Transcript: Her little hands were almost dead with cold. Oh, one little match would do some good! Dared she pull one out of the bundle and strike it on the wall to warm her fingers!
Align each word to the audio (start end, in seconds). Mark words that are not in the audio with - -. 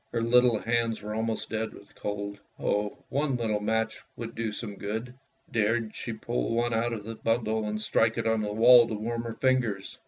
Her 0.11 0.21
little 0.23 0.57
hands 0.57 1.03
were 1.03 1.13
almost 1.13 1.51
dead 1.51 1.75
with 1.75 1.93
cold. 1.93 2.39
Oh, 2.57 3.05
one 3.09 3.35
little 3.35 3.59
match 3.59 4.01
would 4.15 4.33
do 4.33 4.51
some 4.51 4.77
good! 4.77 5.13
Dared 5.51 5.95
she 5.95 6.11
pull 6.11 6.55
one 6.55 6.73
out 6.73 6.91
of 6.91 7.03
the 7.03 7.13
bundle 7.17 7.67
and 7.67 7.79
strike 7.79 8.17
it 8.17 8.25
on 8.25 8.41
the 8.41 8.51
wall 8.51 8.87
to 8.87 8.95
warm 8.95 9.21
her 9.25 9.35
fingers! 9.35 9.99